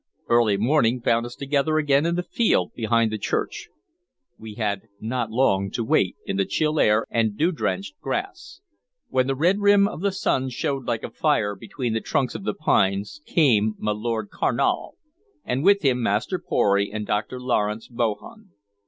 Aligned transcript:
Early 0.27 0.57
morning 0.57 0.99
found 0.99 1.27
us 1.27 1.35
together 1.35 1.77
again 1.77 2.07
in 2.07 2.15
the 2.15 2.23
field 2.23 2.73
behind 2.73 3.11
the 3.11 3.19
church. 3.19 3.69
We 4.39 4.55
had 4.55 4.87
not 4.99 5.29
long 5.29 5.69
to 5.73 5.83
wait 5.83 6.15
in 6.25 6.37
the 6.37 6.45
chill 6.45 6.79
air 6.79 7.05
and 7.11 7.37
dew 7.37 7.51
drenched 7.51 7.99
grass. 8.01 8.61
When 9.09 9.27
the 9.27 9.35
red 9.35 9.59
rim 9.59 9.87
of 9.87 10.01
the 10.01 10.11
sun 10.11 10.49
showed 10.49 10.87
like 10.87 11.03
a 11.03 11.11
fire 11.11 11.53
between 11.55 11.93
the 11.93 12.01
trunks 12.01 12.33
of 12.33 12.45
the 12.45 12.55
pines 12.55 13.21
came 13.27 13.75
my 13.77 13.91
Lord 13.91 14.31
Carnal, 14.31 14.97
and 15.45 15.63
with 15.63 15.83
him 15.83 16.01
Master 16.01 16.39
Pory 16.39 16.89
and 16.91 17.05
Dr. 17.05 17.39
Lawrence 17.39 17.87
Bohun. 17.87 18.53